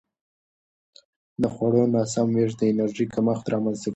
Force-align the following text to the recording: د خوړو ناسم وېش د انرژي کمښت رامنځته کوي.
د 1.41 1.43
خوړو 1.53 1.83
ناسم 1.95 2.27
وېش 2.35 2.51
د 2.59 2.61
انرژي 2.71 3.05
کمښت 3.13 3.45
رامنځته 3.53 3.87
کوي. 3.89 3.89